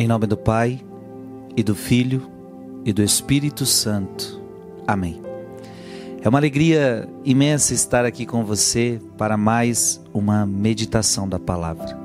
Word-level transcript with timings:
Em 0.00 0.08
nome 0.08 0.26
do 0.26 0.34
Pai, 0.34 0.80
e 1.54 1.62
do 1.62 1.74
Filho, 1.74 2.26
e 2.86 2.90
do 2.90 3.02
Espírito 3.02 3.66
Santo. 3.66 4.40
Amém. 4.86 5.20
É 6.22 6.26
uma 6.26 6.38
alegria 6.38 7.06
imensa 7.22 7.74
estar 7.74 8.06
aqui 8.06 8.24
com 8.24 8.42
você 8.42 8.98
para 9.18 9.36
mais 9.36 10.00
uma 10.14 10.46
meditação 10.46 11.28
da 11.28 11.38
palavra. 11.38 11.98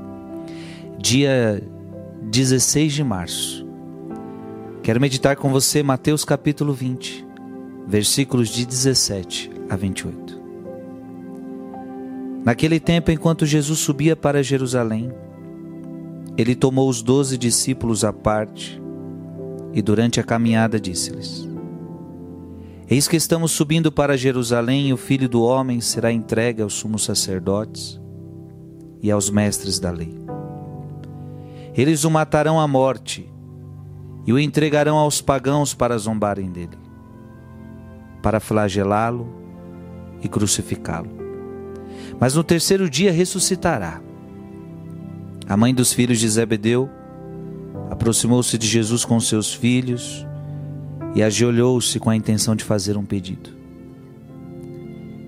Dia 0.99 1.63
16 2.23 2.91
de 2.91 3.01
março. 3.01 3.65
Quero 4.83 4.99
meditar 4.99 5.37
com 5.37 5.47
você 5.49 5.81
Mateus 5.81 6.25
capítulo 6.25 6.73
20, 6.73 7.25
versículos 7.87 8.49
de 8.49 8.65
17 8.65 9.49
a 9.69 9.75
28. 9.77 10.41
Naquele 12.43 12.77
tempo, 12.81 13.09
enquanto 13.09 13.45
Jesus 13.45 13.79
subia 13.79 14.17
para 14.17 14.43
Jerusalém, 14.43 15.13
ele 16.37 16.55
tomou 16.55 16.89
os 16.89 17.01
doze 17.01 17.37
discípulos 17.37 18.03
à 18.03 18.11
parte 18.11 18.81
e, 19.73 19.81
durante 19.81 20.19
a 20.19 20.23
caminhada, 20.23 20.79
disse-lhes: 20.79 21.47
Eis 22.89 23.07
que 23.07 23.15
estamos 23.15 23.51
subindo 23.51 23.91
para 23.91 24.17
Jerusalém 24.17 24.89
e 24.89 24.93
o 24.93 24.97
filho 24.97 25.29
do 25.29 25.41
homem 25.41 25.79
será 25.79 26.11
entregue 26.11 26.61
aos 26.61 26.73
sumos 26.73 27.03
sacerdotes 27.05 27.99
e 29.01 29.09
aos 29.09 29.29
mestres 29.29 29.79
da 29.79 29.91
lei. 29.91 30.13
Eles 31.73 32.03
o 32.03 32.11
matarão 32.11 32.59
à 32.59 32.67
morte 32.67 33.29
e 34.25 34.33
o 34.33 34.39
entregarão 34.39 34.97
aos 34.97 35.21
pagãos 35.21 35.73
para 35.73 35.97
zombarem 35.97 36.51
dele, 36.51 36.77
para 38.21 38.39
flagelá-lo 38.39 39.27
e 40.21 40.27
crucificá-lo. 40.27 41.09
Mas 42.19 42.35
no 42.35 42.43
terceiro 42.43 42.89
dia 42.89 43.11
ressuscitará. 43.11 44.04
A 45.47 45.55
mãe 45.55 45.75
dos 45.75 45.93
filhos 45.93 46.19
de 46.19 46.27
Zebedeu 46.27 46.89
aproximou-se 47.91 48.57
de 48.57 48.65
Jesus 48.65 49.05
com 49.05 49.19
seus 49.19 49.53
filhos 49.53 50.25
e 51.13 51.21
ajoelhou-se 51.21 51.99
com 51.99 52.09
a 52.09 52.15
intenção 52.15 52.55
de 52.55 52.63
fazer 52.63 52.97
um 52.97 53.05
pedido. 53.05 53.51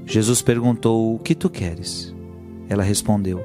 Jesus 0.08 0.42
perguntou: 0.42 1.16
O 1.16 1.20
que 1.20 1.36
tu 1.36 1.52
queres? 1.52 2.16
Ela 2.68 2.82
respondeu: 2.82 3.44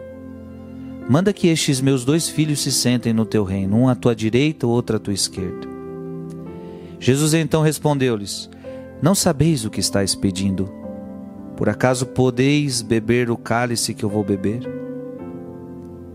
Manda 1.08 1.32
que 1.32 1.48
estes 1.48 1.80
meus 1.80 2.06
dois 2.06 2.28
filhos 2.28 2.60
se 2.60 2.72
sentem 2.72 3.12
no 3.12 3.26
teu 3.26 3.44
reino, 3.44 3.76
um 3.76 3.88
à 3.88 3.94
tua 3.94 4.16
direita, 4.16 4.66
outro 4.66 4.96
à 4.96 4.98
tua 4.98 5.12
esquerda. 5.12 5.68
Jesus 6.98 7.34
então 7.34 7.60
respondeu-lhes: 7.60 8.48
Não 9.02 9.14
sabeis 9.14 9.66
o 9.66 9.70
que 9.70 9.80
estáis 9.80 10.14
pedindo. 10.14 10.72
Por 11.54 11.68
acaso 11.68 12.06
podeis 12.06 12.80
beber 12.80 13.30
o 13.30 13.36
cálice 13.36 13.92
que 13.92 14.04
eu 14.04 14.08
vou 14.08 14.24
beber? 14.24 14.81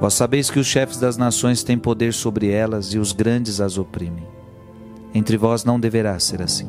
Vós 0.00 0.14
sabeis 0.14 0.50
que 0.50 0.58
os 0.58 0.66
chefes 0.66 0.96
das 0.96 1.18
nações 1.18 1.62
têm 1.62 1.78
poder 1.78 2.14
sobre 2.14 2.50
elas 2.50 2.94
e 2.94 2.98
os 2.98 3.12
grandes 3.12 3.60
as 3.60 3.76
oprimem. 3.76 4.26
Entre 5.14 5.36
vós 5.36 5.62
não 5.62 5.78
deverá 5.78 6.18
ser 6.18 6.40
assim. 6.40 6.66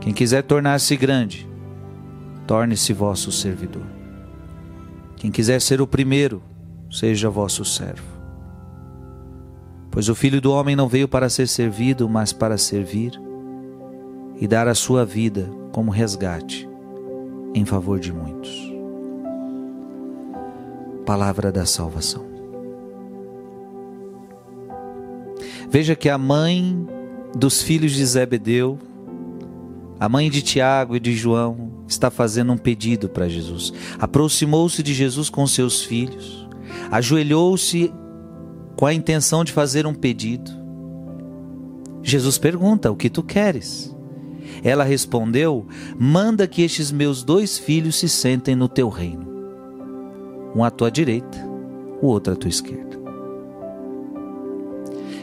Quem 0.00 0.14
quiser 0.14 0.42
tornar-se 0.42 0.96
grande, 0.96 1.46
torne-se 2.46 2.94
vosso 2.94 3.30
servidor. 3.30 3.84
Quem 5.16 5.30
quiser 5.30 5.60
ser 5.60 5.82
o 5.82 5.86
primeiro, 5.86 6.42
seja 6.90 7.28
vosso 7.28 7.62
servo. 7.62 8.14
Pois 9.90 10.08
o 10.08 10.14
filho 10.14 10.40
do 10.40 10.50
homem 10.50 10.74
não 10.74 10.88
veio 10.88 11.06
para 11.06 11.28
ser 11.28 11.46
servido, 11.46 12.08
mas 12.08 12.32
para 12.32 12.56
servir 12.56 13.20
e 14.40 14.48
dar 14.48 14.66
a 14.66 14.74
sua 14.74 15.04
vida 15.04 15.50
como 15.72 15.90
resgate 15.90 16.68
em 17.54 17.64
favor 17.64 18.00
de 18.00 18.12
muitos 18.12 18.73
palavra 21.04 21.52
da 21.52 21.66
salvação. 21.66 22.24
Veja 25.70 25.94
que 25.94 26.08
a 26.08 26.16
mãe 26.16 26.86
dos 27.36 27.62
filhos 27.62 27.92
de 27.92 28.04
Zebedeu, 28.04 28.78
a 29.98 30.08
mãe 30.08 30.30
de 30.30 30.42
Tiago 30.42 30.96
e 30.96 31.00
de 31.00 31.14
João, 31.14 31.72
está 31.86 32.10
fazendo 32.10 32.52
um 32.52 32.56
pedido 32.56 33.08
para 33.08 33.28
Jesus. 33.28 33.72
Aproximou-se 33.98 34.82
de 34.82 34.94
Jesus 34.94 35.28
com 35.28 35.46
seus 35.46 35.82
filhos, 35.82 36.48
ajoelhou-se 36.90 37.92
com 38.76 38.86
a 38.86 38.94
intenção 38.94 39.44
de 39.44 39.52
fazer 39.52 39.86
um 39.86 39.94
pedido. 39.94 40.50
Jesus 42.02 42.38
pergunta: 42.38 42.90
O 42.90 42.96
que 42.96 43.10
tu 43.10 43.22
queres? 43.22 43.94
Ela 44.62 44.84
respondeu: 44.84 45.66
Manda 45.98 46.46
que 46.46 46.62
estes 46.62 46.92
meus 46.92 47.22
dois 47.22 47.58
filhos 47.58 47.96
se 47.96 48.08
sentem 48.08 48.54
no 48.54 48.68
teu 48.68 48.88
reino 48.88 49.33
um 50.54 50.62
à 50.62 50.70
tua 50.70 50.90
direita, 50.90 51.38
o 52.00 52.06
outro 52.06 52.32
à 52.32 52.36
tua 52.36 52.48
esquerda. 52.48 52.98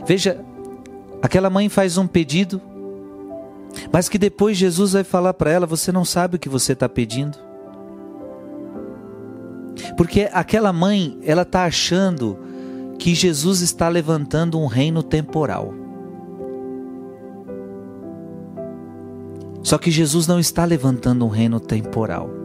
Veja, 0.06 0.44
aquela 1.22 1.50
mãe 1.50 1.70
faz 1.70 1.98
um 1.98 2.08
pedido, 2.08 2.62
mas 3.92 4.10
que 4.10 4.18
depois 4.18 4.58
Jesus 4.58 4.94
vai 4.94 5.04
falar 5.04 5.34
para 5.34 5.52
ela: 5.52 5.66
você 5.66 5.92
não 5.92 6.04
sabe 6.04 6.36
o 6.36 6.40
que 6.40 6.50
você 6.50 6.74
está 6.74 6.90
pedindo. 6.90 7.38
Porque 9.96 10.30
aquela 10.34 10.74
mãe, 10.74 11.18
ela 11.24 11.44
está 11.44 11.66
achando 11.66 12.38
que 12.98 13.16
Jesus 13.16 13.62
está 13.62 13.88
levantando 13.88 14.60
um 14.60 14.68
reino 14.68 15.02
temporal. 15.02 15.74
Só 19.64 19.78
que 19.78 19.92
Jesus 19.92 20.28
não 20.28 20.40
está 20.40 20.66
levantando 20.66 21.26
um 21.26 21.30
reino 21.30 21.60
temporal. 21.60 22.41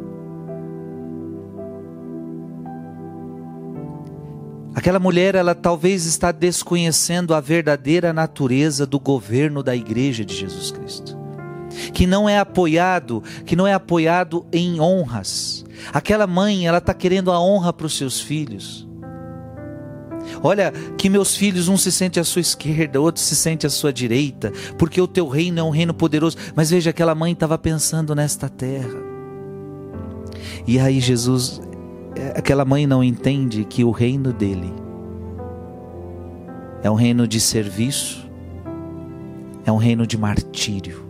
Aquela 4.77 4.99
mulher, 4.99 5.35
ela 5.35 5.55
talvez 5.55 6.05
está 6.05 6.31
desconhecendo 6.31 7.33
a 7.33 7.41
verdadeira 7.41 8.13
natureza 8.13 8.85
do 8.87 9.01
governo 9.01 9.63
da 9.63 9.75
igreja 9.75 10.23
de 10.23 10.37
Jesus 10.37 10.71
Cristo. 10.71 11.17
Que 11.95 12.07
não 12.07 12.29
é 12.29 12.39
apoiado, 12.39 13.23
que 13.47 13.57
não 13.57 13.67
é 13.67 13.73
apoiado 13.73 14.45
em 14.53 14.79
honras. 14.79 15.65
Aquela 15.95 16.27
mãe, 16.27 16.67
ela 16.67 16.77
está 16.77 16.93
querendo 16.93 17.33
a 17.33 17.41
honra 17.41 17.73
para 17.73 17.87
os 17.87 17.97
seus 17.97 18.21
filhos. 18.21 18.87
Olha, 20.43 20.71
que 20.99 21.09
meus 21.09 21.35
filhos, 21.35 21.69
um 21.69 21.79
se 21.79 21.91
sente 21.91 22.21
à 22.21 22.25
sua 22.25 22.43
esquerda, 22.43 23.01
outro 23.01 23.23
se 23.23 23.35
sente 23.35 23.67
à 23.67 23.71
sua 23.71 23.91
direita, 23.91 24.53
porque 24.77 25.01
o 25.01 25.09
teu 25.09 25.27
reino 25.27 25.59
é 25.59 25.63
um 25.63 25.71
reino 25.71 25.95
poderoso. 25.95 26.37
Mas 26.55 26.69
veja, 26.69 26.91
aquela 26.91 27.15
mãe 27.15 27.33
estava 27.33 27.57
pensando 27.57 28.15
nesta 28.15 28.47
terra. 28.47 29.01
E 30.67 30.79
aí 30.79 31.01
Jesus 31.01 31.63
aquela 32.34 32.65
mãe 32.65 32.87
não 32.87 33.03
entende 33.03 33.65
que 33.65 33.84
o 33.84 33.91
reino 33.91 34.32
dele 34.32 34.72
é 36.82 36.91
um 36.91 36.94
reino 36.94 37.27
de 37.27 37.41
serviço, 37.41 38.28
é 39.65 39.72
um 39.72 39.77
reino 39.77 40.06
de 40.06 40.16
martírio. 40.16 41.04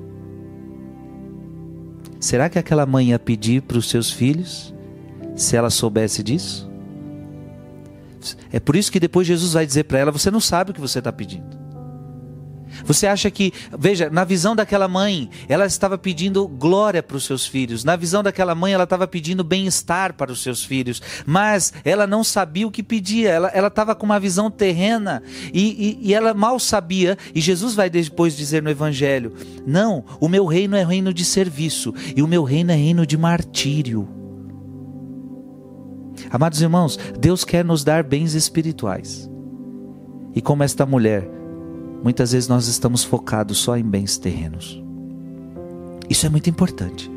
Será 2.19 2.49
que 2.49 2.59
aquela 2.59 2.87
mãe 2.87 3.11
ia 3.11 3.19
pedir 3.19 3.63
para 3.63 3.79
os 3.79 3.89
seus 3.89 4.11
filhos 4.11 4.75
se 5.35 5.57
ela 5.57 5.71
soubesse 5.71 6.23
disso? 6.23 6.71
É 8.51 8.59
por 8.59 8.75
isso 8.75 8.91
que 8.91 8.99
depois 8.99 9.27
Jesus 9.27 9.53
vai 9.53 9.67
dizer 9.67 9.85
para 9.85 9.99
ela: 9.99 10.11
Você 10.11 10.31
não 10.31 10.41
sabe 10.41 10.71
o 10.71 10.75
que 10.75 10.81
você 10.81 10.99
está 10.99 11.13
pedindo. 11.13 11.66
Você 12.85 13.07
acha 13.07 13.31
que, 13.31 13.53
veja, 13.79 14.11
na 14.11 14.25
visão 14.25 14.55
daquela 14.55 14.89
mãe, 14.89 15.31
ela 15.49 15.67
estava 15.67 15.97
pedindo 15.97 16.47
glória 16.47 17.03
para 17.03 17.17
os 17.17 17.25
seus 17.25 17.47
filhos. 17.47 17.85
Na 17.85 17.97
visão 17.97 18.23
daquela 18.23 18.55
mãe, 18.55 18.73
ela 18.73 18.85
estava 18.85 19.07
pedindo 19.07 19.43
bem-estar 19.43 20.15
para 20.15 20.33
os 20.33 20.43
seus 20.43 20.65
filhos. 20.65 21.01
Mas 21.25 21.73
ela 21.85 22.07
não 22.07 22.23
sabia 22.23 22.67
o 22.67 22.71
que 22.71 22.83
pedia. 22.83 23.31
Ela 23.31 23.69
estava 23.69 23.95
com 23.95 24.07
uma 24.07 24.21
visão 24.21 24.51
terrena 24.51 25.23
e, 25.53 25.99
e, 26.03 26.09
e 26.09 26.15
ela 26.15 26.35
mal 26.35 26.59
sabia. 26.59 27.17
E 27.35 27.41
Jesus 27.41 27.75
vai 27.75 27.89
depois 27.89 28.37
dizer 28.37 28.63
no 28.63 28.71
Evangelho: 28.71 29.33
Não, 29.67 30.05
o 30.21 30.29
meu 30.29 30.47
reino 30.47 30.77
é 30.77 30.85
reino 30.85 31.13
de 31.13 31.25
serviço 31.25 31.95
e 32.15 32.23
o 32.23 32.29
meu 32.29 32.45
reino 32.45 32.73
é 32.73 32.77
reino 32.77 33.07
de 33.07 33.17
martírio. 33.17 34.09
Amados 36.31 36.61
irmãos, 36.61 36.99
Deus 37.19 37.45
quer 37.45 37.65
nos 37.65 37.85
dar 37.85 38.03
bens 38.03 38.35
espirituais. 38.35 39.31
E 40.35 40.41
como 40.41 40.63
esta 40.63 40.85
mulher, 40.85 41.29
Muitas 42.07 42.31
vezes 42.31 42.49
nós 42.49 42.69
estamos 42.69 43.03
focados 43.03 43.59
só 43.59 43.77
em 43.77 43.83
bens 43.83 44.17
terrenos. 44.17 44.81
Isso 46.09 46.25
é 46.25 46.29
muito 46.29 46.49
importante. 46.49 47.11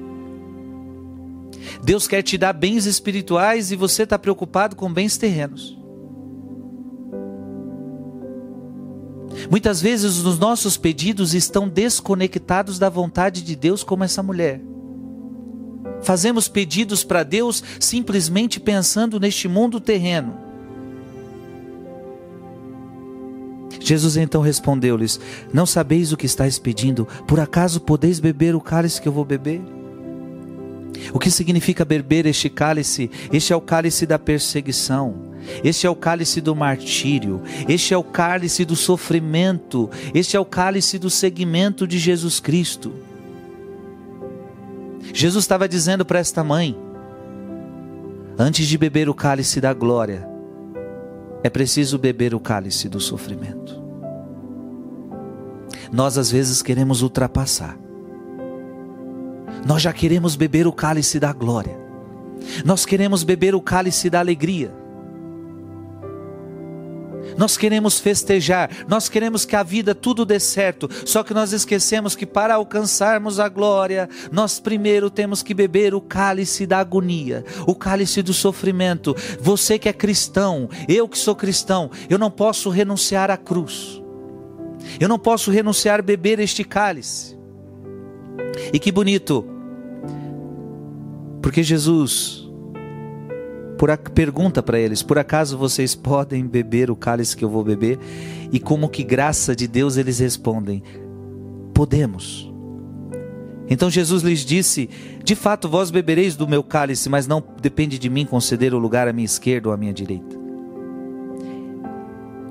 Deus 1.84 2.08
quer 2.08 2.24
te 2.24 2.40
dar 2.40 2.54
bens 2.54 2.88
espirituais 2.88 3.72
e 3.72 3.76
você 3.76 4.02
está 4.02 4.18
preocupado 4.18 4.76
com 4.76 4.92
bens 4.92 5.16
terrenos. 5.16 5.78
Muitas 9.48 9.80
vezes 9.80 10.18
os 10.26 10.40
nossos 10.40 10.76
pedidos 10.76 11.36
estão 11.36 11.70
desconectados 11.70 12.80
da 12.80 12.90
vontade 12.90 13.44
de 13.44 13.56
Deus, 13.56 13.84
como 13.84 14.04
essa 14.04 14.24
mulher. 14.24 14.60
Fazemos 16.02 16.48
pedidos 16.48 17.04
para 17.04 17.22
Deus 17.22 17.64
simplesmente 17.80 18.60
pensando 18.60 19.20
neste 19.20 19.48
mundo 19.48 19.80
terreno. 19.80 20.49
Jesus 23.80 24.18
então 24.18 24.42
respondeu-lhes: 24.42 25.20
Não 25.54 25.66
sabeis 25.66 26.12
o 26.12 26.18
que 26.18 26.26
estáis 26.26 26.60
pedindo? 26.60 27.08
Por 27.28 27.40
acaso 27.40 27.80
podeis 27.80 28.20
beber 28.20 28.56
o 28.56 28.62
cálice 28.62 29.02
que 29.02 29.08
eu 29.08 29.14
vou 29.14 29.26
beber? 29.26 29.62
O 31.14 31.20
que 31.20 31.32
significa 31.32 31.86
beber 31.86 32.26
este 32.26 32.50
cálice? 32.50 33.10
Este 33.32 33.54
é 33.54 33.56
o 33.56 33.62
cálice 33.62 34.06
da 34.06 34.20
perseguição. 34.20 35.30
Este 35.64 35.88
é 35.88 35.90
o 35.90 35.96
cálice 35.96 36.42
do 36.42 36.56
martírio, 36.56 37.42
este 37.68 37.94
é 37.94 37.98
o 37.98 38.04
cálice 38.04 38.66
do 38.66 38.76
sofrimento, 38.76 39.90
este 40.14 40.38
é 40.38 40.40
o 40.40 40.46
cálice 40.46 41.00
do 41.00 41.10
seguimento 41.10 41.88
de 41.88 41.98
Jesus 41.98 42.40
Cristo. 42.40 42.92
Jesus 45.14 45.44
estava 45.44 45.68
dizendo 45.68 46.06
para 46.06 46.20
esta 46.20 46.44
mãe: 46.44 46.78
antes 48.38 48.68
de 48.68 48.78
beber 48.78 49.10
o 49.10 49.14
cálice 49.14 49.60
da 49.60 49.74
glória, 49.74 50.29
é 51.44 51.50
preciso 51.50 51.98
beber 51.98 52.36
o 52.36 52.40
cálice 52.40 52.90
do 52.90 53.00
sofrimento. 53.00 53.82
Nós 55.92 56.18
às 56.18 56.30
vezes 56.32 56.62
queremos 56.62 57.02
ultrapassar. 57.02 57.78
Nós 59.66 59.82
já 59.82 59.92
queremos 59.92 60.36
beber 60.36 60.68
o 60.68 60.72
cálice 60.72 61.20
da 61.20 61.34
glória. 61.34 61.78
Nós 62.64 62.86
queremos 62.86 63.24
beber 63.24 63.56
o 63.56 63.62
cálice 63.62 64.10
da 64.10 64.20
alegria. 64.20 64.72
Nós 67.40 67.56
queremos 67.56 67.98
festejar, 67.98 68.70
nós 68.86 69.08
queremos 69.08 69.46
que 69.46 69.56
a 69.56 69.64
vida 69.64 69.96
tudo 69.96 70.26
dê 70.26 70.42
certo, 70.42 70.90
só 71.06 71.24
que 71.24 71.34
nós 71.34 71.54
esquecemos 71.54 72.14
que 72.14 72.26
para 72.26 72.56
alcançarmos 72.56 73.40
a 73.40 73.48
glória, 73.48 74.10
nós 74.30 74.60
primeiro 74.60 75.10
temos 75.10 75.42
que 75.42 75.54
beber 75.54 75.96
o 75.96 76.02
cálice 76.02 76.68
da 76.68 76.80
agonia, 76.80 77.46
o 77.66 77.74
cálice 77.74 78.22
do 78.22 78.34
sofrimento. 78.34 79.16
Você 79.40 79.80
que 79.80 79.88
é 79.88 79.94
cristão, 79.94 80.70
eu 80.86 81.08
que 81.08 81.18
sou 81.18 81.34
cristão, 81.34 81.90
eu 82.10 82.20
não 82.20 82.30
posso 82.30 82.70
renunciar 82.70 83.32
à 83.32 83.38
cruz. 83.38 84.02
Eu 85.00 85.08
não 85.08 85.18
posso 85.18 85.50
renunciar 85.50 86.02
a 86.02 86.04
beber 86.04 86.42
este 86.42 86.66
cálice. 86.66 87.40
E 88.74 88.80
que 88.80 88.92
bonito, 88.92 89.48
porque 91.42 91.64
Jesus 91.64 92.49
por 93.80 93.98
pergunta 93.98 94.62
para 94.62 94.78
eles: 94.78 95.02
por 95.02 95.18
acaso 95.18 95.58
vocês 95.58 95.96
podem 95.96 96.46
beber 96.46 96.92
o 96.92 96.98
cálice 96.98 97.36
que 97.36 97.46
eu 97.46 97.50
vou 97.50 97.64
beber? 97.64 97.98
E 98.52 98.60
como 98.60 98.90
que 98.90 99.04
graça 99.04 99.56
de 99.56 99.68
Deus 99.68 99.96
eles 99.96 100.20
respondem: 100.20 100.84
podemos. 101.74 102.54
Então 103.70 103.90
Jesus 103.90 104.22
lhes 104.22 104.42
disse: 104.42 104.90
De 105.24 105.34
fato, 105.34 105.70
vós 105.70 105.90
bebereis 105.90 106.36
do 106.36 106.46
meu 106.46 106.62
cálice, 106.62 107.08
mas 107.08 107.26
não 107.26 107.42
depende 107.62 107.98
de 107.98 108.10
mim 108.10 108.26
conceder 108.26 108.74
o 108.74 108.78
lugar 108.80 109.08
à 109.08 109.14
minha 109.14 109.26
esquerda 109.26 109.70
ou 109.70 109.74
à 109.74 109.78
minha 109.78 109.94
direita. 109.94 110.38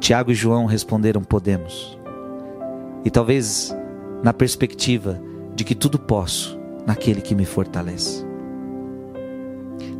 Tiago 0.01 0.31
e 0.31 0.35
João 0.35 0.65
responderam: 0.65 1.23
Podemos. 1.23 1.99
E 3.05 3.11
talvez 3.11 3.77
na 4.25 4.33
perspectiva 4.33 5.21
de 5.55 5.63
que 5.63 5.75
tudo 5.75 5.99
posso 5.99 6.59
naquele 6.87 7.21
que 7.21 7.35
me 7.35 7.45
fortalece. 7.45 8.28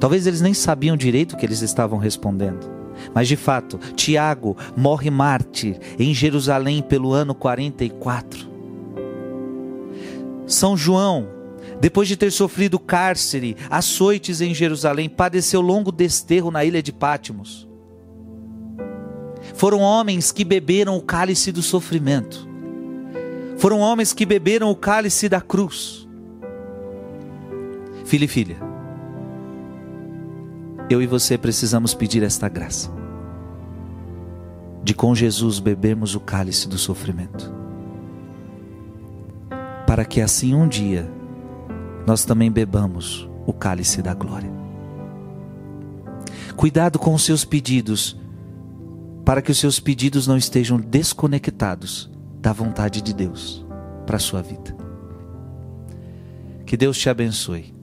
Talvez 0.01 0.27
eles 0.27 0.41
nem 0.41 0.55
sabiam 0.55 0.97
direito 0.97 1.33
o 1.33 1.37
que 1.37 1.47
eles 1.47 1.63
estavam 1.63 1.99
respondendo. 1.99 2.79
Mas 3.15 3.29
de 3.29 3.37
fato, 3.37 3.79
Tiago 3.95 4.57
morre 4.77 5.11
mártir 5.11 5.79
em 5.99 6.13
Jerusalém 6.13 6.83
pelo 6.83 7.13
ano 7.13 7.35
44. 7.35 8.49
São 10.47 10.77
João, 10.77 11.29
depois 11.81 12.09
de 12.09 12.17
ter 12.17 12.33
sofrido 12.33 12.79
cárcere, 12.79 13.57
açoites 13.71 14.41
em 14.41 14.55
Jerusalém, 14.55 15.09
padeceu 15.09 15.61
longo 15.61 15.93
desterro 15.93 16.51
na 16.51 16.65
ilha 16.65 16.83
de 16.83 16.93
Pátimos. 16.93 17.69
Foram 19.55 19.81
homens 19.81 20.33
que 20.33 20.45
beberam 20.45 20.97
o 20.97 21.03
cálice 21.03 21.53
do 21.53 21.63
sofrimento. 21.63 22.49
Foram 23.59 23.81
homens 23.81 24.13
que 24.13 24.25
beberam 24.25 24.71
o 24.71 24.77
cálice 24.77 25.29
da 25.29 25.41
cruz. 25.41 26.09
Filho 28.05 28.25
e 28.25 28.29
filha, 28.29 28.57
eu 30.91 31.03
e 31.03 31.07
você 31.07 31.37
precisamos 31.37 31.93
pedir 31.93 32.23
esta 32.23 32.49
graça 32.49 32.91
de 34.83 34.95
com 34.95 35.15
Jesus 35.15 35.59
bebermos 35.59 36.15
o 36.15 36.21
cálice 36.21 36.67
do 36.67 36.79
sofrimento, 36.79 37.53
para 39.87 40.03
que 40.03 40.19
assim 40.19 40.55
um 40.55 40.67
dia 40.67 41.11
nós 42.07 42.25
também 42.25 42.51
bebamos 42.51 43.29
o 43.47 43.53
cálice 43.53 44.01
da 44.01 44.15
glória. 44.15 44.51
Cuidado 46.57 46.99
com 46.99 47.13
os 47.13 47.23
seus 47.23 47.45
pedidos, 47.45 48.19
para 49.27 49.43
que 49.43 49.51
os 49.51 49.59
seus 49.59 49.79
pedidos 49.79 50.27
não 50.27 50.39
estejam 50.39 50.81
desconectados 50.81 52.11
da 52.41 52.53
vontade 52.53 53.03
de 53.03 53.13
Deus 53.13 53.67
para 54.07 54.17
a 54.17 54.21
sua 54.21 54.41
vida. 54.41 54.75
Que 56.65 56.79
Deus 56.79 56.97
te 56.97 57.11
abençoe, 57.11 57.75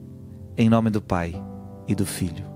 em 0.56 0.68
nome 0.68 0.90
do 0.90 1.00
Pai 1.00 1.40
e 1.86 1.94
do 1.94 2.04
Filho 2.04 2.55